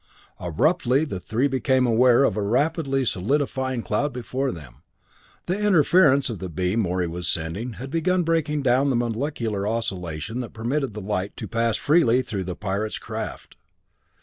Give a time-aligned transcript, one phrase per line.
[0.39, 4.81] Abruptly the three became aware of a rapidly solidifying cloud before them.
[5.45, 10.39] The interference of the beam Morey was sending had begun breaking down the molecular oscillation
[10.39, 13.57] that permitted the light to pass freely through the pirate's craft.